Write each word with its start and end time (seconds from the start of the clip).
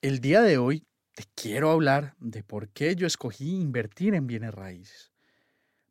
El 0.00 0.20
día 0.20 0.42
de 0.42 0.58
hoy 0.58 0.86
te 1.16 1.24
quiero 1.34 1.72
hablar 1.72 2.14
de 2.20 2.44
por 2.44 2.68
qué 2.68 2.94
yo 2.94 3.04
escogí 3.04 3.56
invertir 3.56 4.14
en 4.14 4.28
bienes 4.28 4.54
raíces. 4.54 5.10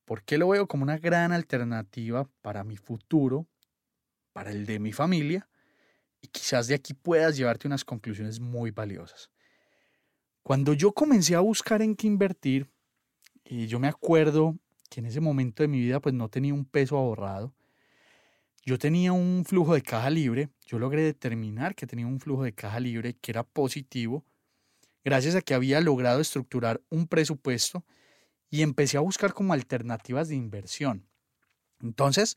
¿Por 0.05 0.23
qué 0.23 0.37
lo 0.37 0.47
veo 0.47 0.65
como 0.65 0.83
una 0.83 0.97
gran 0.97 1.33
alternativa 1.33 2.29
para 2.41 2.63
mi 2.63 2.77
futuro, 2.77 3.47
para 4.31 4.51
el 4.51 4.65
de 4.65 4.79
mi 4.79 4.93
familia? 4.93 5.49
Y 6.21 6.29
quizás 6.29 6.67
de 6.67 6.75
aquí 6.75 6.93
puedas 6.93 7.35
llevarte 7.35 7.67
unas 7.67 7.83
conclusiones 7.83 8.39
muy 8.39 8.71
valiosas. 8.71 9.29
Cuando 10.41 10.71
yo 10.71 10.93
comencé 10.93 11.35
a 11.35 11.41
buscar 11.41 11.81
en 11.81 11.93
qué 11.93 12.07
invertir, 12.07 12.71
y 13.43 13.67
yo 13.67 13.77
me 13.77 13.89
acuerdo 13.89 14.57
que 14.89 15.01
en 15.01 15.07
ese 15.07 15.19
momento 15.19 15.63
de 15.63 15.67
mi 15.67 15.81
vida 15.81 15.99
pues 15.99 16.15
no 16.15 16.29
tenía 16.29 16.53
un 16.53 16.63
peso 16.63 16.95
ahorrado, 16.95 17.53
yo 18.67 18.77
tenía 18.77 19.13
un 19.13 19.45
flujo 19.45 19.75
de 19.75 19.81
caja 19.81 20.09
libre, 20.09 20.49
yo 20.65 20.77
logré 20.77 21.01
determinar 21.01 21.73
que 21.73 21.87
tenía 21.87 22.05
un 22.05 22.19
flujo 22.19 22.43
de 22.43 22.51
caja 22.51 22.81
libre 22.81 23.13
que 23.13 23.31
era 23.31 23.43
positivo, 23.43 24.25
gracias 25.05 25.35
a 25.35 25.41
que 25.41 25.53
había 25.53 25.79
logrado 25.79 26.19
estructurar 26.19 26.81
un 26.89 27.07
presupuesto 27.07 27.85
y 28.49 28.63
empecé 28.63 28.97
a 28.97 28.99
buscar 28.99 29.33
como 29.33 29.53
alternativas 29.53 30.27
de 30.27 30.35
inversión. 30.35 31.07
Entonces, 31.79 32.35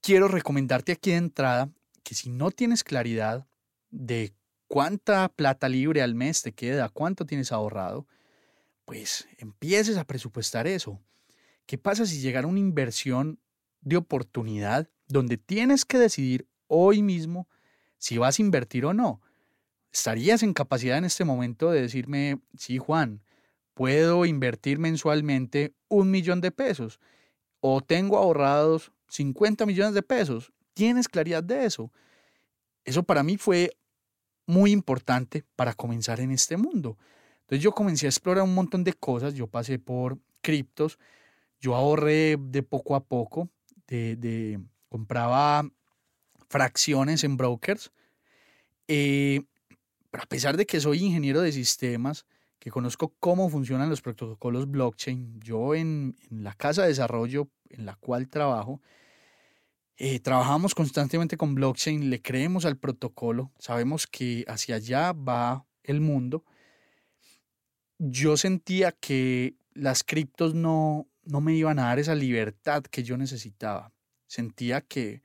quiero 0.00 0.28
recomendarte 0.28 0.92
aquí 0.92 1.10
de 1.10 1.16
entrada 1.16 1.72
que 2.04 2.14
si 2.14 2.30
no 2.30 2.52
tienes 2.52 2.84
claridad 2.84 3.48
de 3.90 4.32
cuánta 4.68 5.28
plata 5.28 5.68
libre 5.68 6.02
al 6.02 6.14
mes 6.14 6.42
te 6.42 6.52
queda, 6.52 6.88
cuánto 6.88 7.26
tienes 7.26 7.50
ahorrado, 7.50 8.06
pues 8.84 9.26
empieces 9.38 9.96
a 9.96 10.04
presupuestar 10.04 10.68
eso. 10.68 11.00
¿Qué 11.66 11.78
pasa 11.78 12.06
si 12.06 12.20
llegara 12.20 12.46
una 12.46 12.60
inversión 12.60 13.40
de 13.80 13.96
oportunidad 13.96 14.88
donde 15.08 15.36
tienes 15.36 15.84
que 15.84 15.98
decidir 15.98 16.48
hoy 16.68 17.02
mismo 17.02 17.48
si 17.98 18.18
vas 18.18 18.38
a 18.38 18.42
invertir 18.42 18.84
o 18.84 18.94
no. 18.94 19.20
¿Estarías 19.92 20.42
en 20.42 20.52
capacidad 20.52 20.98
en 20.98 21.04
este 21.04 21.24
momento 21.24 21.70
de 21.70 21.82
decirme, 21.82 22.40
sí, 22.56 22.78
Juan, 22.78 23.22
puedo 23.74 24.24
invertir 24.24 24.78
mensualmente 24.78 25.74
un 25.88 26.10
millón 26.10 26.40
de 26.40 26.50
pesos 26.50 27.00
o 27.60 27.80
tengo 27.80 28.18
ahorrados 28.18 28.92
50 29.08 29.64
millones 29.66 29.94
de 29.94 30.02
pesos? 30.02 30.52
¿Tienes 30.74 31.08
claridad 31.08 31.42
de 31.42 31.64
eso? 31.64 31.90
Eso 32.84 33.02
para 33.02 33.22
mí 33.22 33.36
fue 33.36 33.76
muy 34.46 34.70
importante 34.70 35.44
para 35.56 35.74
comenzar 35.74 36.20
en 36.20 36.30
este 36.30 36.56
mundo. 36.56 36.98
Entonces 37.40 37.62
yo 37.62 37.72
comencé 37.72 38.06
a 38.06 38.10
explorar 38.10 38.44
un 38.44 38.54
montón 38.54 38.84
de 38.84 38.92
cosas, 38.92 39.34
yo 39.34 39.46
pasé 39.46 39.78
por 39.78 40.18
criptos, 40.42 40.98
yo 41.60 41.74
ahorré 41.74 42.36
de 42.38 42.62
poco 42.62 42.94
a 42.94 43.04
poco, 43.04 43.48
de, 43.86 44.16
de 44.16 44.60
compraba 44.88 45.68
fracciones 46.48 47.24
en 47.24 47.36
brokers. 47.36 47.92
Eh, 48.88 49.42
a 50.12 50.26
pesar 50.26 50.56
de 50.56 50.66
que 50.66 50.80
soy 50.80 51.04
ingeniero 51.04 51.40
de 51.40 51.52
sistemas, 51.52 52.26
que 52.58 52.70
conozco 52.70 53.14
cómo 53.20 53.48
funcionan 53.50 53.90
los 53.90 54.00
protocolos 54.00 54.70
blockchain, 54.70 55.40
yo 55.40 55.74
en, 55.74 56.16
la 56.30 56.54
casa 56.54 56.82
de 56.82 56.88
desarrollo 56.88 57.48
en 57.68 57.86
la 57.86 57.96
cual 57.96 58.28
trabajo, 58.28 58.80
eh, 59.98 60.20
trabajamos 60.20 60.74
constantemente 60.74 61.36
con 61.36 61.54
blockchain, 61.54 62.10
le 62.10 62.20
creemos 62.20 62.64
al 62.64 62.76
protocolo, 62.76 63.52
sabemos 63.58 64.06
que 64.06 64.44
hacia 64.48 64.76
allá 64.76 65.12
va 65.12 65.66
el 65.82 66.00
mundo. 66.00 66.44
Yo 67.98 68.36
sentía 68.36 68.92
que 68.92 69.56
las 69.72 70.04
criptos 70.04 70.54
no, 70.54 71.08
no 71.24 71.40
me 71.40 71.54
iban 71.54 71.78
a 71.78 71.84
dar 71.84 71.98
esa 71.98 72.14
libertad 72.14 72.82
que 72.82 73.02
yo 73.02 73.16
necesitaba 73.16 73.95
sentía 74.26 74.80
que 74.80 75.22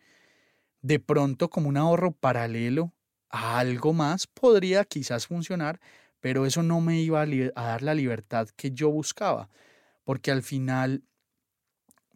de 0.82 1.00
pronto 1.00 1.50
como 1.50 1.70
un 1.70 1.78
ahorro 1.78 2.12
paralelo 2.12 2.94
a 3.30 3.60
algo 3.60 3.94
más 3.94 4.28
podría 4.28 4.84
quizás 4.84 5.28
funcionar, 5.28 5.80
pero 6.20 6.46
eso 6.46 6.64
no 6.64 6.82
me 6.82 7.02
iba 7.02 7.22
a, 7.22 7.26
dar 7.56 7.82
la 7.82 7.96
libertad 7.96 8.48
que 8.56 8.72
yo 8.72 8.90
buscaba, 8.90 9.50
porque 10.04 10.32
al 10.32 10.44
final, 10.44 11.04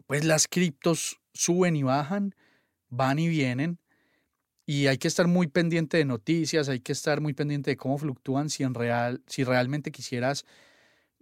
pues 0.07 0.25
las 0.25 0.47
criptos 0.47 1.19
suben 1.33 1.75
y 1.75 1.83
bajan, 1.83 2.35
van 2.89 3.19
y 3.19 3.27
vienen, 3.27 3.79
y 4.65 4.87
hay 4.87 4.97
que 4.97 5.07
estar 5.07 5.27
muy 5.27 5.47
pendiente 5.47 5.97
de 5.97 6.05
noticias, 6.05 6.69
hay 6.69 6.79
que 6.79 6.91
estar 6.91 7.21
muy 7.21 7.33
pendiente 7.33 7.71
de 7.71 7.77
cómo 7.77 7.97
fluctúan 7.97 8.49
si 8.49 8.63
en 8.63 8.73
real, 8.73 9.21
si 9.27 9.43
realmente 9.43 9.91
quisieras 9.91 10.45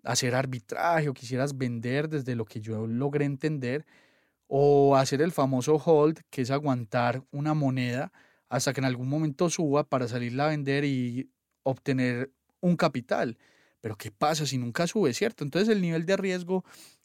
hacer 0.03 0.35
arbitraje 0.35 1.09
o 1.09 1.13
quisieras 1.13 1.57
vender 1.57 2.09
desde 2.09 2.35
lo 2.35 2.45
que 2.45 2.62
yo 2.62 2.88
logré 2.88 3.25
entender, 3.25 3.85
o 4.55 4.95
hacer 4.95 5.23
el 5.23 5.31
famoso 5.31 5.77
hold, 5.83 6.19
que 6.29 6.43
es 6.43 6.51
aguantar 6.51 7.23
una 7.31 7.55
moneda 7.55 8.11
hasta 8.49 8.71
que 8.71 8.81
en 8.81 8.85
algún 8.85 9.09
momento 9.09 9.49
suba 9.49 9.83
para 9.83 10.07
salirla 10.07 10.45
a 10.45 10.49
vender 10.49 10.85
y 10.85 11.31
obtener 11.63 12.31
un 12.61 12.75
capital. 12.75 13.39
Pero 13.81 13.97
¿qué 13.97 14.11
pasa 14.11 14.45
si 14.45 14.59
nunca 14.59 14.85
sube, 14.85 15.11
cierto? 15.15 15.43
Entonces 15.43 15.69
el 15.69 15.81
nivel 15.81 16.05
de 16.05 16.17
riesgo 16.17 16.63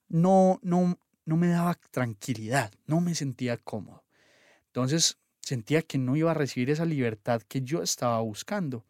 no, 0.09 0.61
no, 0.63 0.99
no 1.25 1.37
me 1.39 1.49
daba 1.49 1.79
tranquilidad, 1.91 2.71
no 2.85 3.01
me 3.01 3.15
sentía 3.15 3.57
cómodo. 3.57 4.05
Entonces 4.67 5.17
sentía 5.41 5.81
que 5.81 5.97
no 5.97 6.17
iba 6.17 6.33
a 6.33 6.35
recibir 6.35 6.69
esa 6.69 6.85
libertad 6.85 7.41
que 7.41 7.63
yo 7.63 7.83
estaba 7.83 8.21
buscando. 8.21 8.85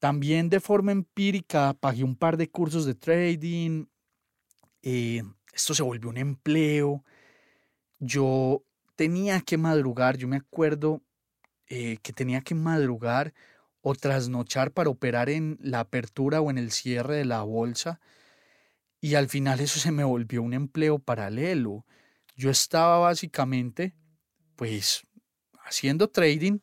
También 0.00 0.48
de 0.48 0.58
forma 0.58 0.90
empírica 0.90 1.72
pagué 1.74 2.02
un 2.02 2.16
par 2.16 2.36
de 2.36 2.50
cursos 2.50 2.84
de 2.84 2.96
trading. 2.96 3.86
Eh, 4.82 5.22
esto 5.52 5.72
se 5.72 5.84
volvió 5.84 6.10
un 6.10 6.16
empleo 6.16 7.04
yo 8.04 8.64
tenía 8.96 9.40
que 9.40 9.56
madrugar, 9.58 10.16
yo 10.16 10.28
me 10.28 10.36
acuerdo 10.36 11.02
eh, 11.68 11.98
que 12.02 12.12
tenía 12.12 12.42
que 12.42 12.54
madrugar 12.54 13.34
o 13.80 13.94
trasnochar 13.94 14.72
para 14.72 14.90
operar 14.90 15.28
en 15.28 15.58
la 15.60 15.80
apertura 15.80 16.40
o 16.40 16.50
en 16.50 16.58
el 16.58 16.70
cierre 16.70 17.16
de 17.16 17.24
la 17.24 17.42
bolsa 17.42 18.00
y 19.04 19.16
al 19.16 19.28
final 19.28 19.60
eso 19.60 19.80
se 19.80 19.92
me 19.92 20.02
volvió 20.02 20.42
un 20.42 20.54
empleo 20.54 20.98
paralelo. 20.98 21.84
Yo 22.36 22.48
estaba 22.48 22.98
básicamente 22.98 23.94
pues 24.56 25.06
haciendo 25.62 26.08
trading, 26.08 26.60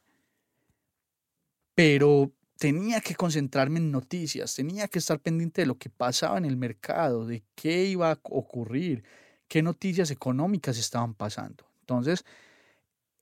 pero 1.76 2.34
tenía 2.58 3.00
que 3.02 3.14
concentrarme 3.14 3.78
en 3.78 3.92
noticias, 3.92 4.56
tenía 4.56 4.88
que 4.88 4.98
estar 4.98 5.20
pendiente 5.20 5.62
de 5.62 5.68
lo 5.68 5.78
que 5.78 5.92
pasaba 5.92 6.40
en 6.40 6.46
el 6.46 6.58
mercado, 6.58 7.28
de 7.28 7.44
qué 7.54 7.86
iba 7.86 8.12
a 8.12 8.20
ocurrir, 8.24 9.04
qué 9.52 9.62
noticias 9.62 10.12
económicas 10.12 10.78
estaban 10.78 11.14
pasando. 11.14 11.66
Entonces, 11.82 12.24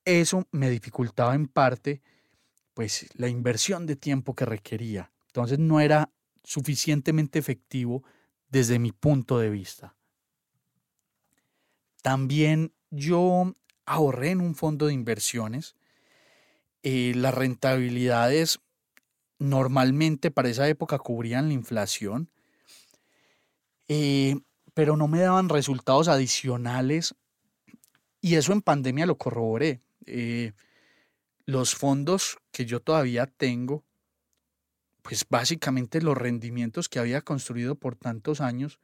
eso 0.05 0.47
me 0.51 0.69
dificultaba 0.69 1.33
en 1.33 1.47
parte 1.47 2.03
pues 2.75 3.07
la 3.15 3.29
inversión 3.29 3.87
de 3.87 3.95
tiempo 3.95 4.35
que 4.35 4.45
requería. 4.45 5.11
Entonces 5.25 5.57
no 5.57 5.79
era 5.79 6.11
suficientemente 6.43 7.39
efectivo 7.39 8.03
desde 8.47 8.77
mi 8.77 8.91
punto 8.91 9.39
de 9.39 9.49
vista. 9.49 9.95
También 12.03 12.73
yo 12.91 13.55
ahorré 13.87 14.29
en 14.29 14.41
un 14.41 14.53
fondo 14.53 14.85
de 14.85 14.93
inversiones. 14.93 15.75
Eh, 16.83 17.13
las 17.15 17.33
rentabilidades 17.33 18.59
normalmente 19.39 20.29
para 20.29 20.49
esa 20.49 20.67
época 20.67 20.99
cubrían 20.99 21.47
la 21.47 21.55
inflación. 21.55 22.29
Eh, 23.87 24.39
pero 24.79 24.95
no 24.95 25.09
me 25.09 25.19
daban 25.19 25.49
resultados 25.49 26.07
adicionales 26.07 27.13
Y 28.21 28.35
eso 28.35 28.53
en 28.53 28.61
pandemia 28.61 29.05
lo 29.05 29.17
corroboré. 29.17 29.81
Eh, 30.05 30.53
los 31.43 31.75
fondos 31.75 32.37
que 32.53 32.65
yo 32.65 32.79
todavía 32.79 33.27
tengo, 33.27 33.83
pues 35.01 35.25
básicamente 35.29 36.01
los 36.01 36.17
rendimientos 36.17 36.87
que 36.87 36.99
había 36.99 37.19
construido 37.23 37.75
por 37.75 37.97
tantos 37.97 38.39
años, 38.39 38.79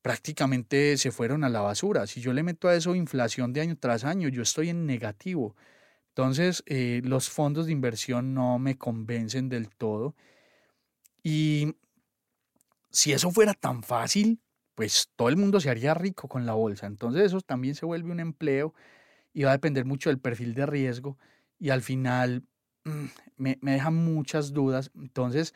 prácticamente 0.00 0.96
se 0.96 1.10
fueron 1.10 1.44
a 1.44 1.50
la 1.50 1.60
basura. 1.60 2.06
Si 2.06 2.22
yo 2.22 2.32
le 2.32 2.42
meto 2.42 2.68
a 2.68 2.74
eso 2.74 2.94
inflación 2.94 3.52
de 3.52 3.60
año 3.60 3.76
tras 3.78 4.04
año, 4.04 4.30
yo 4.30 4.40
estoy 4.40 4.70
en 4.70 4.86
negativo. 4.86 5.54
Entonces, 6.14 6.62
eh, 6.64 7.02
los 7.04 7.28
fondos 7.28 7.66
de 7.66 7.72
inversión 7.72 8.32
no 8.32 8.58
me 8.58 8.78
convencen 8.78 9.50
del 9.50 9.68
todo. 9.68 10.16
Y 11.22 11.74
si 12.90 13.12
eso 13.12 13.30
fuera 13.30 13.52
tan 13.52 13.82
fácil, 13.82 14.40
pues 14.78 15.10
todo 15.16 15.28
el 15.28 15.36
mundo 15.36 15.58
se 15.58 15.70
haría 15.70 15.92
rico 15.92 16.28
con 16.28 16.46
la 16.46 16.54
bolsa. 16.54 16.86
Entonces 16.86 17.24
eso 17.24 17.40
también 17.40 17.74
se 17.74 17.84
vuelve 17.84 18.12
un 18.12 18.20
empleo 18.20 18.74
y 19.32 19.42
va 19.42 19.50
a 19.50 19.54
depender 19.54 19.84
mucho 19.84 20.08
del 20.08 20.20
perfil 20.20 20.54
de 20.54 20.66
riesgo 20.66 21.18
y 21.58 21.70
al 21.70 21.82
final 21.82 22.44
mm, 22.84 23.06
me, 23.36 23.58
me 23.60 23.72
deja 23.72 23.90
muchas 23.90 24.52
dudas. 24.52 24.92
Entonces 24.94 25.52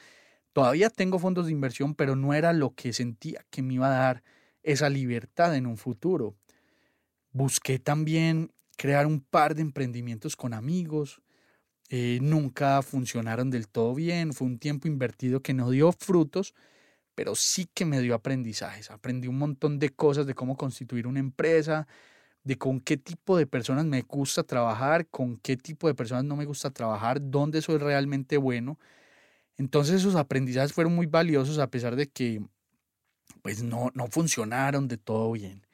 todavía 0.53 0.91
tengo 0.91 1.21
fondos 1.21 1.47
de 1.47 1.53
inversión, 1.53 1.95
pero 1.95 2.17
no 2.17 2.35
era 2.35 2.53
lo 2.53 2.75
que 2.75 2.93
sentía 2.93 3.47
que 3.49 3.63
me 3.63 3.75
iba 3.75 3.87
a 3.87 3.97
dar 3.97 4.25
esa 4.65 4.91
libertad 4.91 5.55
en 5.55 5.69
un 5.69 5.77
futuro. 5.77 6.35
Busqué 7.31 7.79
también 7.79 8.51
crear 8.77 9.07
un 9.07 9.21
par 9.21 9.55
de 9.55 9.63
emprendimientos 9.63 10.35
con 10.35 10.53
amigos. 10.53 11.23
Eh, 11.91 12.19
nunca 12.23 12.83
funcionaron 12.83 13.51
del 13.51 13.69
todo 13.69 13.95
bien. 13.95 14.33
Fue 14.33 14.49
un 14.49 14.59
tiempo 14.59 14.89
invertido 14.89 15.43
que 15.43 15.55
no 15.55 15.71
dio 15.71 15.93
frutos, 15.93 16.55
pero 17.15 17.35
sí 17.35 17.69
que 17.73 17.85
me 17.85 18.01
dio 18.01 18.15
aprendizajes. 18.15 18.91
Aprendí 18.91 19.29
un 19.29 19.39
montón 19.39 19.79
de 19.79 19.91
cosas 19.91 20.27
de 20.27 20.35
cómo 20.35 20.57
constituir 20.57 21.07
una 21.07 21.21
empresa, 21.21 21.87
de 22.45 22.59
con 22.59 22.81
qué 22.81 22.97
tipo 22.97 23.37
de 23.37 23.47
personas 23.47 23.85
me 23.85 24.03
gusta 24.03 24.43
trabajar, 24.43 25.07
con 25.09 25.37
qué 25.39 25.57
tipo 25.57 25.89
de 25.89 25.95
personas 25.95 26.25
no 26.25 26.37
me 26.37 26.45
gusta 26.45 26.71
trabajar, 26.71 27.19
dónde 27.21 27.63
soy 27.63 27.79
realmente 27.79 28.37
bueno. 28.37 28.79
Entonces 29.57 29.97
esos 29.97 30.17
aprendizajes 30.17 30.73
fueron 30.73 30.95
muy 30.95 31.07
valiosos 31.07 31.59
a 31.59 31.69
pesar 31.69 31.97
de 31.97 32.09
que 32.09 32.43
pues 33.43 33.63
no, 33.63 33.91
no 33.95 34.07
funcionaron 34.09 34.89
de 34.89 34.99
todo 34.99 35.33
bien. 35.33 35.67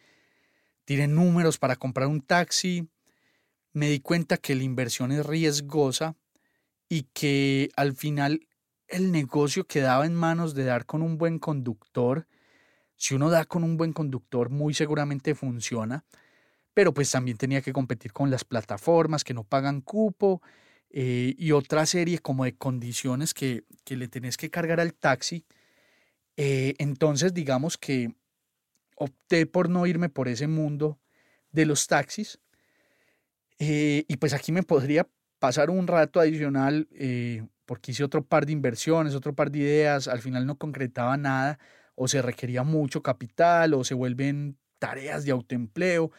Tiré 0.85 1.07
números 1.07 1.59
para 1.59 1.77
comprar 1.77 2.09
un 2.09 2.21
taxi, 2.21 2.89
me 3.73 3.91
di 3.91 4.01
cuenta 4.01 4.39
que 4.39 4.55
la 4.55 4.63
inversión 4.63 5.13
es 5.13 5.25
riesgosa 5.25 6.17
y 6.89 7.03
que 7.13 7.71
al 7.77 7.95
final 7.95 8.49
el 8.89 9.13
negocio 9.13 9.67
quedaba 9.67 10.07
en 10.07 10.15
manos 10.15 10.55
de 10.55 10.65
dar 10.65 10.87
con 10.87 11.03
un 11.03 11.19
buen 11.19 11.39
conductor. 11.39 12.27
Si 12.97 13.15
uno 13.15 13.31
da 13.31 13.45
con 13.45 13.65
un 13.65 13.77
buen 13.77 13.93
conductor, 13.93 14.51
muy 14.51 14.75
seguramente 14.75 15.35
funciona, 15.35 16.05
pero 16.75 16.93
pues 16.95 17.11
también 17.11 17.37
tenía 17.37 17.63
que 17.63 17.73
competir 17.73 18.13
con 18.13 18.31
las 18.31 18.45
plataformas 18.45 19.25
que 19.25 19.35
no 19.35 19.45
pagan 19.45 19.81
cupo 19.81 20.43
eh, 20.91 21.35
y 21.39 21.53
otra 21.53 21.87
serie 21.87 22.19
como 22.19 22.45
de 22.45 22.57
condiciones 22.57 23.35
que, 23.35 23.65
que, 23.85 23.97
le 23.97 24.09
tenés 24.09 24.37
que 24.37 24.51
cargar 24.51 24.81
al 24.81 24.95
taxi. 24.95 25.45
Eh, 26.37 26.75
entonces, 26.79 27.35
digamos 27.35 27.79
que 27.79 28.15
opté 28.97 29.47
por 29.47 29.69
no 29.69 29.87
irme 29.87 30.09
por 30.09 30.29
ese 30.29 30.47
mundo 30.47 30.99
de 31.53 31.67
los 31.67 31.87
taxis. 31.87 32.41
Eh, 33.59 34.05
y 34.09 34.17
pues 34.17 34.33
aquí 34.35 34.53
me 34.53 34.63
podría 34.63 35.09
pasar 35.39 35.71
un 35.71 35.87
rato 35.87 36.21
adicional 36.21 36.89
porque 37.65 37.93
hice 37.93 38.05
otro 38.05 38.25
par 38.25 38.47
de 38.47 38.53
inversiones, 38.53 39.15
otro 39.15 39.35
par 39.35 39.51
de 39.51 39.59
ideas, 39.59 40.09
al 40.09 40.21
final 40.21 40.47
no 40.47 40.57
concretaba 40.57 41.17
nada, 41.17 41.59
o 41.95 42.09
se 42.09 42.23
requería 42.23 42.63
mucho 42.63 43.03
capital, 43.03 43.75
o 43.75 43.85
se 43.85 43.95
vuelven 43.95 44.57
tareas 44.79 45.25
de 45.25 45.33
autoempleo, 45.33 46.11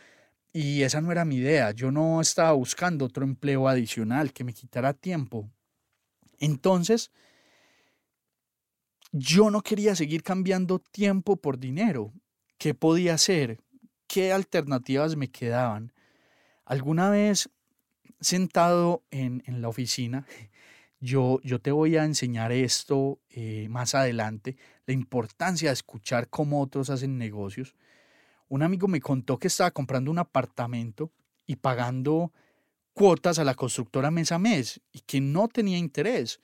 y 0.51 0.83
esa 0.83 1.01
no 1.01 1.11
era 1.11 1.25
mi 1.25 1.37
idea. 1.37 1.71
Yo 1.71 1.91
no 1.91 2.21
estaba 2.21 2.51
buscando 2.51 3.05
otro 3.05 3.23
empleo 3.23 3.67
adicional 3.67 4.33
que 4.33 4.43
me 4.43 4.53
quitara 4.53 4.93
tiempo. 4.93 5.49
Entonces, 6.39 7.11
yo 9.11 9.49
no 9.49 9.61
quería 9.61 9.95
seguir 9.95 10.21
cambiando 10.21 10.79
tiempo 10.79 11.37
por 11.37 11.57
dinero. 11.59 12.13
¿Qué 12.57 12.73
podía 12.73 13.15
hacer? 13.15 13.59
¿Qué 14.07 14.31
alternativas 14.31 15.15
me 15.15 15.31
quedaban? 15.31 15.93
Alguna 16.65 17.09
vez 17.09 17.49
sentado 18.19 19.03
en, 19.11 19.43
en 19.45 19.61
la 19.61 19.69
oficina, 19.69 20.25
yo, 20.99 21.39
yo 21.43 21.59
te 21.59 21.71
voy 21.71 21.95
a 21.95 22.03
enseñar 22.03 22.51
esto 22.51 23.19
eh, 23.29 23.67
más 23.69 23.95
adelante, 23.95 24.57
la 24.85 24.93
importancia 24.93 25.69
de 25.69 25.73
escuchar 25.73 26.27
cómo 26.29 26.61
otros 26.61 26.89
hacen 26.89 27.17
negocios. 27.17 27.75
Un 28.49 28.63
amigo 28.63 28.87
me 28.87 28.99
contó 28.99 29.37
que 29.37 29.47
estaba 29.47 29.71
comprando 29.71 30.11
un 30.11 30.19
apartamento 30.19 31.11
y 31.45 31.55
pagando 31.55 32.33
cuotas 32.93 33.39
a 33.39 33.45
la 33.45 33.55
constructora 33.55 34.11
mes 34.11 34.31
a 34.31 34.39
mes 34.39 34.81
y 34.91 34.99
que 35.01 35.21
no 35.21 35.47
tenía 35.47 35.77
interés. 35.77 36.41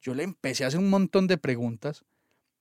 Yo 0.00 0.14
le 0.14 0.22
empecé 0.22 0.64
a 0.64 0.68
hacer 0.68 0.78
un 0.78 0.90
montón 0.90 1.26
de 1.26 1.38
preguntas 1.38 2.04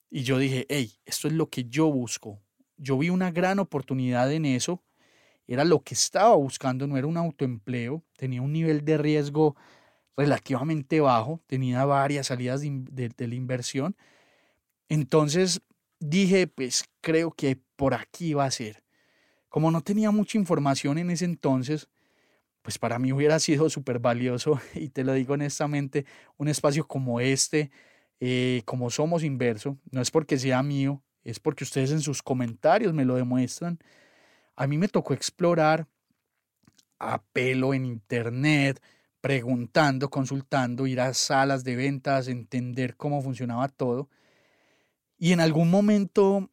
y 0.10 0.24
yo 0.24 0.40
dije, 0.40 0.66
hey, 0.70 0.94
esto 1.06 1.28
es 1.28 1.34
lo 1.34 1.50
que 1.50 1.66
yo 1.66 1.92
busco. 1.92 2.42
Yo 2.78 2.98
vi 2.98 3.10
una 3.10 3.32
gran 3.32 3.60
oportunidad 3.60 4.32
en 4.32 4.46
eso. 4.46 4.82
Era 5.48 5.64
lo 5.64 5.82
que 5.82 5.94
estaba 5.94 6.36
buscando, 6.36 6.88
no 6.88 6.98
era 6.98 7.08
un 7.08 7.18
autoempleo, 7.18 8.04
tenía 8.18 8.42
un 8.42 8.52
nivel 8.52 8.84
de 8.84 8.98
riesgo 8.98 9.56
relativamente 10.18 11.00
bajo, 11.00 11.42
tenía 11.48 11.86
varias 11.86 12.28
salidas 12.28 12.62
de, 12.62 13.14
la 13.18 13.36
inversión. 13.36 13.96
Entonces 14.90 15.62
dije, 16.00 16.48
pues 16.48 16.86
creo 17.02 17.32
que 17.32 17.60
por 17.76 17.94
aquí 17.94 18.34
va 18.34 18.46
a 18.46 18.52
ser. 18.52 18.84
Como 19.48 19.72
no 19.72 19.82
tenía 19.82 20.12
mucha 20.12 20.38
información 20.38 20.98
en 20.98 21.12
ese 21.12 21.26
entonces, 21.26 21.88
pues 22.62 22.78
para 22.78 23.00
mí 23.00 23.14
hubiera 23.14 23.40
sido 23.40 23.70
súper 23.70 24.00
valioso, 24.00 24.60
y 24.76 24.90
te 24.90 25.04
lo 25.06 25.14
digo 25.14 25.36
honestamente, 25.36 26.06
un 26.38 26.50
espacio 26.50 26.88
como 26.88 27.22
este, 27.22 27.72
eh, 28.20 28.64
como 28.66 28.90
somos 28.90 29.24
inverso, 29.24 29.78
no 29.92 30.02
es 30.02 30.12
porque 30.12 30.38
sea 30.38 30.62
mío, 30.64 31.02
es 31.24 31.40
porque 31.40 31.64
ustedes 31.64 31.92
en 31.92 32.02
sus 32.02 32.22
comentarios 32.24 32.94
me 32.94 33.06
lo 33.06 33.16
demuestran. 33.16 33.80
A 34.58 34.68
mí 34.68 34.78
me 34.78 34.88
tocó 34.88 35.14
explorar 35.14 35.88
a 37.00 37.22
pelo 37.24 37.76
en 37.76 37.86
internet, 37.86 38.82
preguntando, 39.22 40.10
consultando, 40.10 40.88
ir 40.88 41.00
a 41.00 41.14
salas 41.14 41.64
de 41.64 41.76
ventas, 41.76 42.28
entender 42.28 42.98
cómo 42.98 43.22
funcionaba 43.22 43.68
todo. 43.70 44.10
Y 45.20 45.32
en 45.32 45.40
algún 45.40 45.70
momento 45.70 46.50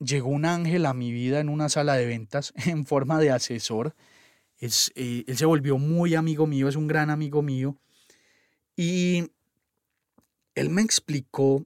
llegó 0.00 0.28
un 0.30 0.44
ángel 0.44 0.84
a 0.84 0.94
mi 0.94 1.12
vida 1.12 1.38
en 1.38 1.48
una 1.48 1.68
sala 1.68 1.94
de 1.94 2.06
ventas 2.06 2.52
en 2.66 2.84
forma 2.84 3.20
de 3.20 3.30
asesor. 3.30 3.94
Es, 4.58 4.90
eh, 4.96 5.24
él 5.28 5.36
se 5.36 5.46
volvió 5.46 5.78
muy 5.78 6.16
amigo 6.16 6.46
mío, 6.46 6.68
es 6.68 6.76
un 6.76 6.88
gran 6.88 7.08
amigo 7.08 7.42
mío. 7.42 7.76
Y 8.74 9.30
él 10.56 10.70
me 10.70 10.82
explicó 10.82 11.64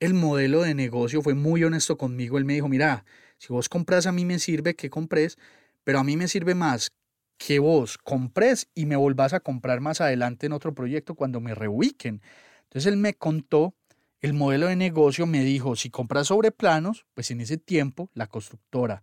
el 0.00 0.14
modelo 0.14 0.62
de 0.62 0.74
negocio, 0.74 1.20
fue 1.20 1.34
muy 1.34 1.62
honesto 1.64 1.98
conmigo. 1.98 2.38
Él 2.38 2.46
me 2.46 2.54
dijo, 2.54 2.68
mira, 2.68 3.04
si 3.38 3.52
vos 3.52 3.68
compras 3.68 4.06
a 4.06 4.12
mí 4.12 4.24
me 4.24 4.38
sirve 4.38 4.74
que 4.74 4.90
compres, 4.90 5.38
pero 5.84 6.00
a 6.00 6.04
mí 6.04 6.16
me 6.16 6.28
sirve 6.28 6.54
más 6.54 6.92
que 7.38 7.60
vos 7.60 7.98
compres 7.98 8.68
y 8.74 8.86
me 8.86 8.96
volvás 8.96 9.32
a 9.32 9.40
comprar 9.40 9.80
más 9.80 10.00
adelante 10.00 10.46
en 10.46 10.52
otro 10.52 10.74
proyecto 10.74 11.14
cuando 11.14 11.40
me 11.40 11.54
reubiquen. 11.54 12.20
Entonces 12.64 12.92
él 12.92 12.98
me 12.98 13.14
contó 13.14 13.74
el 14.20 14.34
modelo 14.34 14.66
de 14.66 14.76
negocio, 14.76 15.26
me 15.26 15.44
dijo, 15.44 15.76
si 15.76 15.90
compras 15.90 16.26
sobre 16.26 16.50
planos, 16.50 17.06
pues 17.14 17.30
en 17.30 17.40
ese 17.40 17.56
tiempo 17.56 18.10
la 18.14 18.26
constructora 18.26 19.02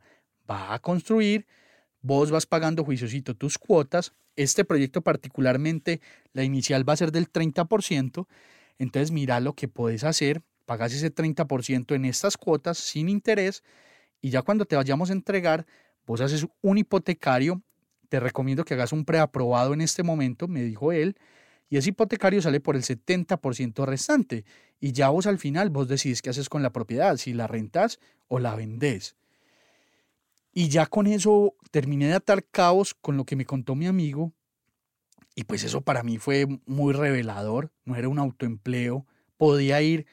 va 0.50 0.74
a 0.74 0.80
construir, 0.80 1.48
vos 2.02 2.30
vas 2.30 2.46
pagando 2.46 2.84
juiciosito 2.84 3.36
tus 3.36 3.58
cuotas, 3.58 4.14
este 4.36 4.66
proyecto 4.66 5.02
particularmente, 5.02 6.02
la 6.34 6.44
inicial 6.44 6.88
va 6.88 6.94
a 6.94 6.98
ser 6.98 7.14
del 7.14 7.32
30%, 7.32 8.28
entonces 8.78 9.12
mira 9.12 9.40
lo 9.40 9.54
que 9.54 9.70
puedes 9.70 10.04
hacer, 10.04 10.42
pagas 10.66 10.94
ese 10.94 11.14
30% 11.14 11.96
en 11.96 12.04
estas 12.04 12.36
cuotas 12.36 12.78
sin 12.78 13.08
interés 13.08 13.64
y 14.26 14.32
ya 14.32 14.42
cuando 14.42 14.66
te 14.66 14.76
vayamos 14.76 15.12
a 15.12 15.14
entregar, 15.14 15.68
vos 16.08 16.20
haces 16.20 16.48
un 16.64 16.80
hipotecario 16.80 17.62
te 18.10 18.20
recomiendo 18.20 18.66
que 18.66 18.74
hagas 18.74 18.92
un 18.92 19.06
preaprobado 19.06 19.76
en 19.76 19.82
este 19.82 20.02
momento, 20.02 20.48
me 20.48 20.64
dijo 20.64 20.92
él, 20.92 21.16
y 21.70 21.78
ese 21.78 21.90
hipotecario 21.90 22.42
sale 22.42 22.60
por 22.60 22.76
el 22.76 22.82
70% 22.82 23.86
restante. 23.86 24.44
Y 24.80 24.94
ya 24.94 25.10
vos 25.10 25.28
al 25.28 25.38
final, 25.38 25.70
vos 25.70 25.88
decidís 25.88 26.24
qué 26.24 26.32
haces 26.32 26.50
con 26.50 26.64
la 26.64 26.72
propiedad, 26.72 27.18
si 27.18 27.34
la 27.34 27.46
rentas 27.46 28.00
o 28.28 28.40
la 28.40 28.56
vendés. 28.56 29.16
Y 30.52 30.70
ya 30.70 30.88
con 30.88 31.06
eso 31.06 31.54
terminé 31.70 32.08
de 32.08 32.16
atar 32.16 32.46
cabos 32.46 32.96
con 32.96 33.18
lo 33.18 33.26
que 33.26 33.36
me 33.36 33.46
contó 33.46 33.76
mi 33.76 33.86
amigo. 33.86 34.34
Y 35.36 35.44
pues 35.44 35.64
eso 35.64 35.82
para 35.82 36.02
mí 36.02 36.18
fue 36.18 36.48
muy 36.66 36.94
revelador. 36.94 37.72
No 37.84 37.96
era 37.96 38.10
un 38.10 38.18
autoempleo. 38.18 39.06
Podía 39.38 39.84
ir 39.84 40.08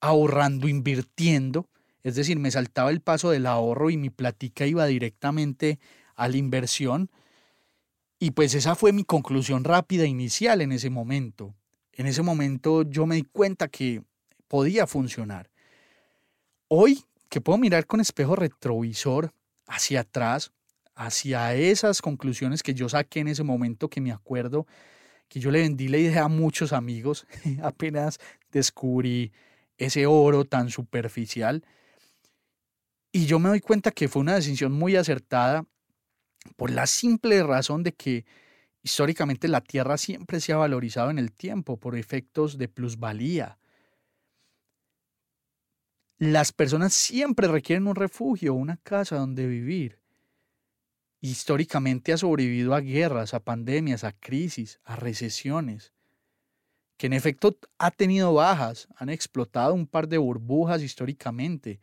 ahorrando, 0.00 0.66
invirtiendo. 0.66 1.68
Es 2.06 2.14
decir, 2.14 2.38
me 2.38 2.52
saltaba 2.52 2.90
el 2.90 3.00
paso 3.00 3.30
del 3.30 3.46
ahorro 3.46 3.90
y 3.90 3.96
mi 3.96 4.10
platica 4.10 4.64
iba 4.64 4.86
directamente 4.86 5.80
a 6.14 6.28
la 6.28 6.36
inversión. 6.36 7.10
Y 8.20 8.30
pues 8.30 8.54
esa 8.54 8.76
fue 8.76 8.92
mi 8.92 9.02
conclusión 9.02 9.64
rápida 9.64 10.06
inicial 10.06 10.60
en 10.60 10.70
ese 10.70 10.88
momento. 10.88 11.56
En 11.92 12.06
ese 12.06 12.22
momento 12.22 12.84
yo 12.84 13.06
me 13.06 13.16
di 13.16 13.24
cuenta 13.24 13.66
que 13.66 14.04
podía 14.46 14.86
funcionar. 14.86 15.50
Hoy 16.68 17.02
que 17.28 17.40
puedo 17.40 17.58
mirar 17.58 17.88
con 17.88 17.98
espejo 17.98 18.36
retrovisor 18.36 19.32
hacia 19.66 20.02
atrás, 20.02 20.52
hacia 20.94 21.54
esas 21.54 22.02
conclusiones 22.02 22.62
que 22.62 22.72
yo 22.72 22.88
saqué 22.88 23.18
en 23.18 23.26
ese 23.26 23.42
momento 23.42 23.88
que 23.88 24.00
me 24.00 24.12
acuerdo 24.12 24.64
que 25.28 25.40
yo 25.40 25.50
le 25.50 25.58
vendí 25.58 25.88
la 25.88 25.98
idea 25.98 26.22
a 26.26 26.28
muchos 26.28 26.72
amigos, 26.72 27.26
apenas 27.64 28.20
descubrí 28.52 29.32
ese 29.76 30.06
oro 30.06 30.44
tan 30.44 30.70
superficial. 30.70 31.64
Y 33.16 33.24
yo 33.24 33.38
me 33.38 33.48
doy 33.48 33.60
cuenta 33.60 33.92
que 33.92 34.08
fue 34.08 34.20
una 34.20 34.34
decisión 34.34 34.72
muy 34.72 34.94
acertada 34.94 35.64
por 36.54 36.70
la 36.70 36.86
simple 36.86 37.42
razón 37.42 37.82
de 37.82 37.94
que 37.94 38.26
históricamente 38.82 39.48
la 39.48 39.62
tierra 39.62 39.96
siempre 39.96 40.38
se 40.38 40.52
ha 40.52 40.58
valorizado 40.58 41.08
en 41.08 41.18
el 41.18 41.32
tiempo 41.32 41.78
por 41.78 41.96
efectos 41.96 42.58
de 42.58 42.68
plusvalía. 42.68 43.58
Las 46.18 46.52
personas 46.52 46.92
siempre 46.92 47.48
requieren 47.48 47.86
un 47.86 47.94
refugio, 47.94 48.52
una 48.52 48.76
casa 48.82 49.16
donde 49.16 49.46
vivir. 49.46 49.98
Históricamente 51.22 52.12
ha 52.12 52.18
sobrevivido 52.18 52.74
a 52.74 52.80
guerras, 52.80 53.32
a 53.32 53.40
pandemias, 53.40 54.04
a 54.04 54.12
crisis, 54.12 54.78
a 54.84 54.94
recesiones, 54.94 55.94
que 56.98 57.06
en 57.06 57.14
efecto 57.14 57.56
ha 57.78 57.90
tenido 57.92 58.34
bajas, 58.34 58.88
han 58.94 59.08
explotado 59.08 59.72
un 59.72 59.86
par 59.86 60.06
de 60.06 60.18
burbujas 60.18 60.82
históricamente. 60.82 61.80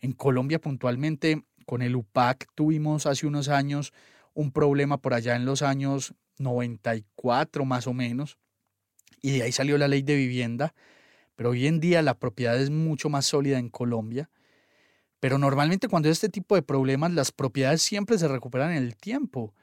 En 0.00 0.12
Colombia 0.12 0.60
puntualmente, 0.60 1.44
con 1.66 1.82
el 1.82 1.96
UPAC 1.96 2.46
tuvimos 2.54 3.06
hace 3.06 3.26
unos 3.26 3.48
años 3.48 3.92
un 4.34 4.52
problema 4.52 4.98
por 4.98 5.14
allá 5.14 5.36
en 5.36 5.44
los 5.44 5.62
años 5.62 6.14
94 6.38 7.64
más 7.64 7.86
o 7.86 7.94
menos, 7.94 8.38
y 9.22 9.30
de 9.30 9.42
ahí 9.42 9.52
salió 9.52 9.78
la 9.78 9.88
ley 9.88 10.02
de 10.02 10.16
vivienda, 10.16 10.74
pero 11.36 11.50
hoy 11.50 11.66
en 11.66 11.80
día 11.80 12.02
la 12.02 12.18
propiedad 12.18 12.60
es 12.60 12.70
mucho 12.70 13.08
más 13.08 13.24
sólida 13.26 13.58
en 13.58 13.70
Colombia. 13.70 14.30
Pero 15.18 15.38
normalmente 15.38 15.88
cuando 15.88 16.08
hay 16.08 16.12
este 16.12 16.28
tipo 16.28 16.54
de 16.54 16.62
problemas, 16.62 17.12
las 17.12 17.32
propiedades 17.32 17.80
siempre 17.80 18.18
se 18.18 18.28
recuperan 18.28 18.72
en 18.72 18.82
el 18.82 18.96
tiempo. 18.96 19.54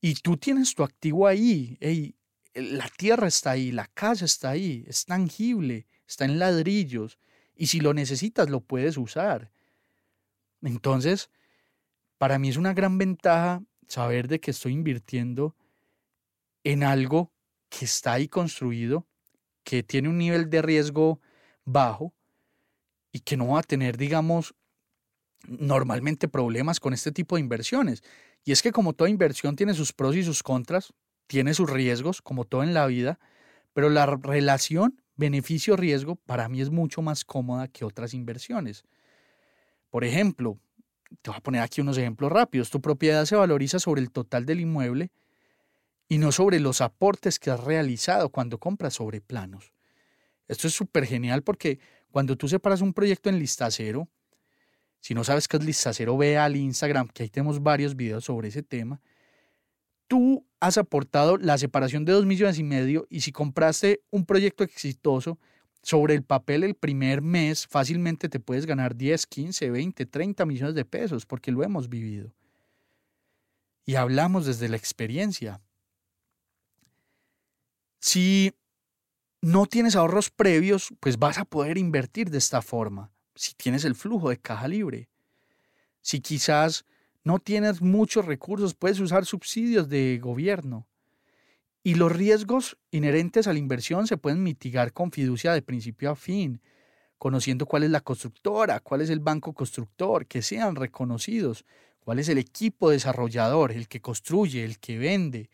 Y 0.00 0.14
tú 0.14 0.36
tienes 0.36 0.74
tu 0.74 0.84
activo 0.84 1.26
ahí. 1.26 1.76
la 2.54 2.88
tierra 2.96 3.26
está 3.26 3.50
ahí, 3.50 3.72
la 3.72 3.88
casa 3.88 4.24
está 4.24 4.50
ahí, 4.50 4.84
es 4.86 5.04
tangible, 5.04 5.88
está 6.06 6.24
en 6.24 6.38
ladrillos. 6.38 7.18
Y 7.56 7.66
si 7.66 7.80
lo 7.80 7.92
necesitas, 7.92 8.48
lo 8.48 8.60
puedes 8.60 8.96
usar. 8.96 9.50
Entonces, 10.62 11.30
para 12.18 12.38
mí 12.38 12.48
es 12.48 12.56
una 12.56 12.74
gran 12.74 12.98
ventaja 12.98 13.62
saber 13.86 14.28
de 14.28 14.40
que 14.40 14.50
estoy 14.50 14.72
invirtiendo 14.72 15.56
en 16.64 16.82
algo 16.84 17.32
que 17.68 17.84
está 17.84 18.14
ahí 18.14 18.28
construido, 18.28 19.06
que 19.64 19.82
tiene 19.82 20.08
un 20.08 20.18
nivel 20.18 20.50
de 20.50 20.62
riesgo 20.62 21.20
bajo 21.64 22.12
y 23.12 23.20
que 23.20 23.36
no 23.36 23.48
va 23.48 23.60
a 23.60 23.62
tener, 23.62 23.96
digamos, 23.96 24.54
normalmente 25.46 26.28
problemas 26.28 26.80
con 26.80 26.92
este 26.92 27.12
tipo 27.12 27.36
de 27.36 27.40
inversiones. 27.40 28.02
Y 28.44 28.52
es 28.52 28.62
que 28.62 28.72
como 28.72 28.92
toda 28.92 29.10
inversión 29.10 29.56
tiene 29.56 29.74
sus 29.74 29.92
pros 29.92 30.16
y 30.16 30.22
sus 30.22 30.42
contras, 30.42 30.92
tiene 31.26 31.54
sus 31.54 31.70
riesgos, 31.70 32.22
como 32.22 32.44
todo 32.44 32.62
en 32.62 32.74
la 32.74 32.86
vida, 32.86 33.18
pero 33.72 33.88
la 33.88 34.06
relación 34.06 35.00
beneficio-riesgo 35.16 36.16
para 36.16 36.48
mí 36.48 36.60
es 36.60 36.70
mucho 36.70 37.02
más 37.02 37.24
cómoda 37.24 37.68
que 37.68 37.84
otras 37.84 38.14
inversiones. 38.14 38.84
Por 39.90 40.04
ejemplo, 40.04 40.58
te 41.22 41.30
voy 41.30 41.38
a 41.38 41.42
poner 41.42 41.60
aquí 41.62 41.80
unos 41.80 41.98
ejemplos 41.98 42.30
rápidos. 42.30 42.70
Tu 42.70 42.80
propiedad 42.80 43.24
se 43.24 43.36
valoriza 43.36 43.78
sobre 43.78 44.00
el 44.00 44.10
total 44.10 44.46
del 44.46 44.60
inmueble 44.60 45.10
y 46.08 46.18
no 46.18 46.32
sobre 46.32 46.60
los 46.60 46.80
aportes 46.80 47.38
que 47.38 47.50
has 47.50 47.62
realizado 47.62 48.30
cuando 48.30 48.58
compras 48.58 48.94
sobre 48.94 49.20
planos. 49.20 49.72
Esto 50.48 50.66
es 50.66 50.74
súper 50.74 51.06
genial 51.06 51.42
porque 51.42 51.78
cuando 52.10 52.36
tú 52.36 52.48
separas 52.48 52.80
un 52.80 52.92
proyecto 52.92 53.28
en 53.28 53.38
lista 53.38 53.70
cero, 53.70 54.08
si 55.00 55.14
no 55.14 55.24
sabes 55.24 55.48
qué 55.48 55.56
es 55.56 55.64
lista 55.64 55.92
cero, 55.92 56.16
ve 56.16 56.36
al 56.36 56.56
Instagram, 56.56 57.08
que 57.08 57.22
ahí 57.22 57.28
tenemos 57.28 57.62
varios 57.62 57.96
videos 57.96 58.24
sobre 58.24 58.48
ese 58.48 58.62
tema. 58.62 59.00
Tú 60.06 60.44
has 60.58 60.76
aportado 60.76 61.36
la 61.36 61.56
separación 61.56 62.04
de 62.04 62.12
dos 62.12 62.26
millones 62.26 62.58
y 62.58 62.64
medio 62.64 63.06
y 63.08 63.20
si 63.20 63.32
compraste 63.32 64.02
un 64.10 64.26
proyecto 64.26 64.64
exitoso, 64.64 65.38
sobre 65.82 66.14
el 66.14 66.22
papel 66.22 66.64
el 66.64 66.74
primer 66.74 67.22
mes 67.22 67.66
fácilmente 67.66 68.28
te 68.28 68.40
puedes 68.40 68.66
ganar 68.66 68.96
10, 68.96 69.26
15, 69.26 69.70
20, 69.70 70.06
30 70.06 70.46
millones 70.46 70.74
de 70.74 70.84
pesos 70.84 71.26
porque 71.26 71.52
lo 71.52 71.62
hemos 71.62 71.88
vivido. 71.88 72.32
Y 73.86 73.94
hablamos 73.94 74.46
desde 74.46 74.68
la 74.68 74.76
experiencia. 74.76 75.60
Si 77.98 78.54
no 79.42 79.66
tienes 79.66 79.96
ahorros 79.96 80.30
previos, 80.30 80.94
pues 81.00 81.18
vas 81.18 81.38
a 81.38 81.44
poder 81.44 81.78
invertir 81.78 82.30
de 82.30 82.38
esta 82.38 82.62
forma, 82.62 83.10
si 83.34 83.54
tienes 83.54 83.84
el 83.84 83.94
flujo 83.94 84.28
de 84.28 84.38
caja 84.38 84.68
libre. 84.68 85.08
Si 86.02 86.20
quizás 86.20 86.84
no 87.24 87.38
tienes 87.38 87.80
muchos 87.82 88.24
recursos, 88.24 88.74
puedes 88.74 89.00
usar 89.00 89.26
subsidios 89.26 89.88
de 89.88 90.18
gobierno. 90.22 90.86
Y 91.82 91.94
los 91.94 92.12
riesgos 92.12 92.76
inherentes 92.90 93.46
a 93.46 93.52
la 93.52 93.58
inversión 93.58 94.06
se 94.06 94.18
pueden 94.18 94.42
mitigar 94.42 94.92
con 94.92 95.12
fiducia 95.12 95.52
de 95.52 95.62
principio 95.62 96.10
a 96.10 96.16
fin, 96.16 96.60
conociendo 97.18 97.66
cuál 97.66 97.84
es 97.84 97.90
la 97.90 98.00
constructora, 98.00 98.80
cuál 98.80 99.00
es 99.00 99.10
el 99.10 99.20
banco 99.20 99.52
constructor, 99.52 100.26
que 100.26 100.42
sean 100.42 100.76
reconocidos, 100.76 101.64
cuál 102.00 102.18
es 102.18 102.28
el 102.28 102.38
equipo 102.38 102.90
desarrollador, 102.90 103.72
el 103.72 103.88
que 103.88 104.00
construye, 104.00 104.64
el 104.64 104.78
que 104.78 104.98
vende, 104.98 105.50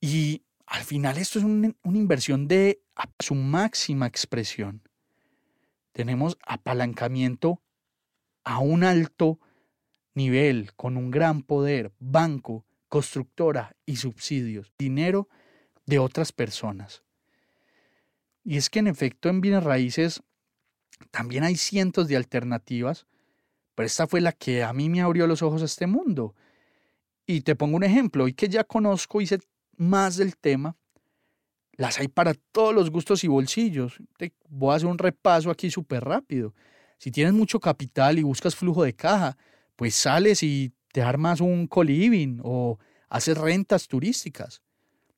y 0.00 0.42
al 0.66 0.84
final 0.84 1.18
esto 1.18 1.38
es 1.38 1.44
una 1.44 1.74
inversión 1.84 2.46
de 2.46 2.80
su 3.18 3.34
máxima 3.34 4.06
expresión. 4.06 4.82
Tenemos 5.92 6.38
apalancamiento 6.46 7.60
a 8.44 8.60
un 8.60 8.84
alto 8.84 9.40
nivel, 10.14 10.72
con 10.74 10.96
un 10.96 11.10
gran 11.10 11.42
poder, 11.42 11.92
banco, 11.98 12.64
constructora 12.88 13.76
y 13.86 13.96
subsidios, 13.96 14.72
dinero 14.78 15.28
de 15.86 15.98
otras 15.98 16.32
personas. 16.32 17.02
Y 18.44 18.56
es 18.56 18.70
que 18.70 18.78
en 18.78 18.86
efecto 18.86 19.28
en 19.28 19.40
bienes 19.40 19.64
raíces 19.64 20.22
también 21.10 21.44
hay 21.44 21.56
cientos 21.56 22.08
de 22.08 22.16
alternativas, 22.16 23.06
pero 23.74 23.86
esta 23.86 24.06
fue 24.06 24.20
la 24.20 24.32
que 24.32 24.62
a 24.62 24.72
mí 24.72 24.88
me 24.88 25.00
abrió 25.00 25.26
los 25.26 25.42
ojos 25.42 25.62
a 25.62 25.66
este 25.66 25.86
mundo. 25.86 26.34
Y 27.26 27.42
te 27.42 27.54
pongo 27.54 27.76
un 27.76 27.84
ejemplo, 27.84 28.24
hoy 28.24 28.32
que 28.32 28.48
ya 28.48 28.64
conozco, 28.64 29.20
hice 29.20 29.38
más 29.76 30.16
del 30.16 30.36
tema, 30.36 30.76
las 31.78 32.00
hay 32.00 32.08
para 32.08 32.34
todos 32.34 32.74
los 32.74 32.90
gustos 32.90 33.22
y 33.22 33.28
bolsillos. 33.28 33.98
Te 34.16 34.32
voy 34.48 34.72
a 34.72 34.76
hacer 34.76 34.88
un 34.88 34.98
repaso 34.98 35.50
aquí 35.50 35.70
súper 35.70 36.04
rápido. 36.04 36.54
Si 36.98 37.12
tienes 37.12 37.32
mucho 37.32 37.60
capital 37.60 38.18
y 38.18 38.24
buscas 38.24 38.56
flujo 38.56 38.82
de 38.82 38.94
caja, 38.94 39.36
pues 39.76 39.94
sales 39.94 40.42
y 40.42 40.72
te 40.92 41.02
armas 41.02 41.40
un 41.40 41.66
coliving 41.66 42.40
o 42.42 42.78
haces 43.08 43.36
rentas 43.36 43.88
turísticas. 43.88 44.62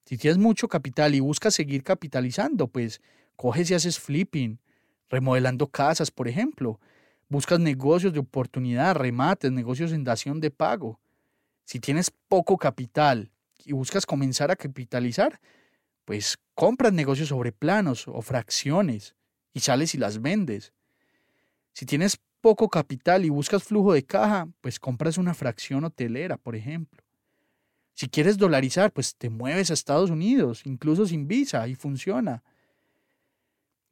Si 0.04 0.18
tienes 0.18 0.38
mucho 0.38 0.68
capital 0.68 1.14
y 1.14 1.20
buscas 1.20 1.54
seguir 1.54 1.82
capitalizando, 1.82 2.66
pues 2.66 3.00
coges 3.36 3.70
y 3.70 3.74
haces 3.74 3.98
flipping, 3.98 4.58
remodelando 5.08 5.68
casas, 5.68 6.10
por 6.10 6.28
ejemplo. 6.28 6.80
Buscas 7.28 7.60
negocios 7.60 8.12
de 8.12 8.18
oportunidad, 8.18 8.96
remates, 8.96 9.52
negocios 9.52 9.92
en 9.92 10.04
dación 10.04 10.40
de 10.40 10.50
pago. 10.50 10.98
Si 11.64 11.78
tienes 11.78 12.10
poco 12.10 12.56
capital 12.56 13.30
y 13.64 13.72
buscas 13.72 14.04
comenzar 14.04 14.50
a 14.50 14.56
capitalizar, 14.56 15.40
pues 16.04 16.38
compras 16.54 16.92
negocios 16.92 17.28
sobre 17.28 17.52
planos 17.52 18.08
o 18.08 18.20
fracciones 18.22 19.14
y 19.52 19.60
sales 19.60 19.94
y 19.94 19.98
las 19.98 20.20
vendes. 20.20 20.72
Si 21.72 21.86
tienes 21.86 22.18
poco 22.40 22.68
capital 22.68 23.24
y 23.24 23.28
buscas 23.28 23.62
flujo 23.62 23.92
de 23.92 24.04
caja, 24.04 24.48
pues 24.60 24.78
compras 24.78 25.18
una 25.18 25.34
fracción 25.34 25.84
hotelera, 25.84 26.36
por 26.36 26.56
ejemplo. 26.56 27.02
Si 27.94 28.08
quieres 28.08 28.38
dolarizar, 28.38 28.92
pues 28.92 29.16
te 29.16 29.28
mueves 29.28 29.70
a 29.70 29.74
Estados 29.74 30.10
Unidos, 30.10 30.62
incluso 30.64 31.06
sin 31.06 31.28
visa, 31.28 31.68
y 31.68 31.74
funciona. 31.74 32.42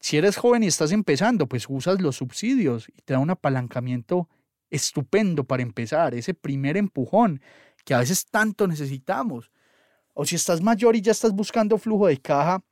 Si 0.01 0.17
eres 0.17 0.37
joven 0.37 0.63
y 0.63 0.67
estás 0.67 0.93
empezando, 0.93 1.47
pues 1.47 1.67
usas 1.69 2.01
los 2.01 2.17
subsidios 2.17 2.89
y 2.89 3.03
te 3.03 3.15
da 3.15 3.19
un 3.19 3.31
apalancamiento 3.31 4.29
estupendo 4.71 5.45
para 5.45 5.63
empezar, 5.63 6.15
ese 6.15 6.35
primer 6.35 6.77
empujón 6.77 7.41
que 7.85 7.95
a 7.95 7.99
veces 7.99 8.27
tanto 8.27 8.67
necesitamos. 8.67 9.51
O 10.15 10.25
si 10.25 10.37
estás 10.37 10.63
mayor 10.63 10.97
y 10.97 11.01
ya 11.01 11.13
estás 11.13 11.33
buscando 11.33 11.79
flujo 11.79 12.07
de 12.07 12.19
caja, 12.19 12.65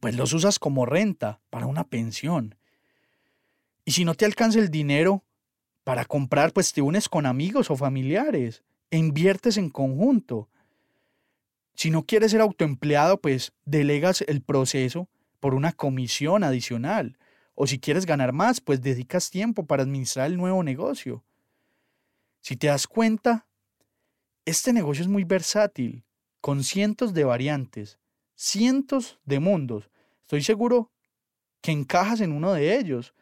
pues 0.00 0.16
los 0.16 0.32
usas 0.32 0.58
como 0.58 0.86
renta 0.86 1.40
para 1.50 1.66
una 1.66 1.84
pensión. 1.84 2.56
Y 3.84 3.92
si 3.92 4.04
no 4.04 4.14
te 4.14 4.24
alcanza 4.24 4.58
el 4.58 4.70
dinero 4.70 5.24
para 5.84 6.04
comprar, 6.04 6.52
pues 6.52 6.72
te 6.72 6.82
unes 6.82 7.08
con 7.08 7.26
amigos 7.26 7.70
o 7.70 7.76
familiares 7.76 8.62
e 8.90 8.98
inviertes 8.98 9.56
en 9.56 9.70
conjunto. 9.70 10.48
Si 11.74 11.90
no 11.90 12.04
quieres 12.04 12.30
ser 12.30 12.40
autoempleado, 12.40 13.20
pues 13.20 13.52
delegas 13.64 14.22
el 14.22 14.42
proceso 14.42 15.08
por 15.40 15.54
una 15.54 15.72
comisión 15.72 16.44
adicional. 16.44 17.18
O 17.54 17.66
si 17.66 17.78
quieres 17.78 18.06
ganar 18.06 18.32
más, 18.32 18.60
pues 18.60 18.80
dedicas 18.80 19.30
tiempo 19.30 19.66
para 19.66 19.82
administrar 19.82 20.26
el 20.26 20.36
nuevo 20.36 20.62
negocio. 20.62 21.22
Si 22.40 22.56
te 22.56 22.68
das 22.68 22.86
cuenta, 22.86 23.46
este 24.44 24.72
negocio 24.72 25.02
es 25.02 25.08
muy 25.08 25.24
versátil 25.24 26.04
con 26.40 26.62
cientos 26.62 27.14
de 27.14 27.24
variantes, 27.24 27.98
cientos 28.34 29.18
de 29.24 29.40
mundos. 29.40 29.90
Estoy 30.22 30.42
seguro 30.42 30.90
que 31.60 31.72
encajas 31.72 32.20
en 32.20 32.32
uno 32.32 32.52
de 32.52 32.78
ellos. 32.78 33.14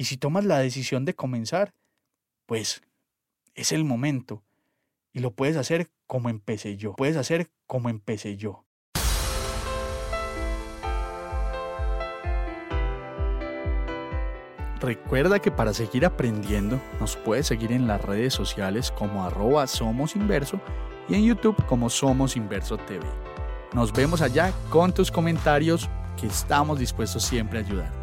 Y 0.00 0.04
si 0.04 0.16
tomas 0.16 0.46
la 0.46 0.58
decisión 0.60 1.04
de 1.04 1.14
comenzar, 1.14 1.74
pues 2.46 2.80
Es 3.54 3.70
el 3.70 3.84
momento. 3.84 4.42
Y 5.12 5.18
lo 5.18 5.32
puedes 5.32 5.58
hacer 5.58 5.90
como 6.06 6.30
empecé 6.30 6.78
yo. 6.78 6.96
Puedes 6.96 7.18
hacer 7.18 7.50
como 7.66 7.90
empecé 7.90 8.38
yo. 8.38 8.64
Recuerda 14.80 15.38
que 15.38 15.50
para 15.50 15.74
seguir 15.74 16.06
aprendiendo 16.06 16.80
nos 16.98 17.16
puedes 17.18 17.46
seguir 17.46 17.70
en 17.70 17.86
las 17.86 18.02
redes 18.02 18.32
sociales 18.32 18.90
como 18.92 19.22
arroba 19.26 19.66
Somos 19.66 20.16
Inverso 20.16 20.62
y 21.10 21.14
en 21.16 21.24
YouTube 21.24 21.62
como 21.66 21.90
Somos 21.90 22.36
Inverso 22.36 22.78
TV. 22.78 23.04
Nos 23.74 23.92
vemos 23.92 24.22
allá 24.22 24.54
con 24.70 24.94
tus 24.94 25.10
comentarios 25.10 25.90
que 26.18 26.26
estamos 26.26 26.78
dispuestos 26.78 27.22
siempre 27.22 27.58
a 27.58 27.62
ayudar. 27.62 27.99